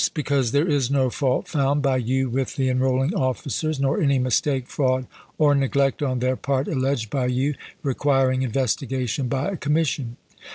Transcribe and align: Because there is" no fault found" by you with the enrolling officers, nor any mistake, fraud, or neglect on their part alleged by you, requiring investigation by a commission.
Because 0.15 0.51
there 0.51 0.67
is" 0.67 0.89
no 0.89 1.11
fault 1.11 1.47
found" 1.47 1.83
by 1.83 1.97
you 1.97 2.27
with 2.27 2.55
the 2.55 2.69
enrolling 2.69 3.13
officers, 3.13 3.79
nor 3.79 4.01
any 4.01 4.17
mistake, 4.17 4.65
fraud, 4.65 5.05
or 5.37 5.53
neglect 5.53 6.01
on 6.01 6.17
their 6.17 6.35
part 6.35 6.67
alleged 6.67 7.11
by 7.11 7.27
you, 7.27 7.53
requiring 7.83 8.41
investigation 8.41 9.27
by 9.27 9.49
a 9.49 9.57
commission. 9.57 10.17